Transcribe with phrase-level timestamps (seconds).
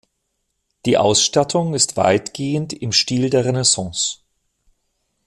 [0.87, 4.21] Die Ausstattung ist weitgehend im Stil der Renaissance.